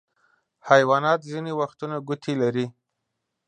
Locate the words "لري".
2.41-2.65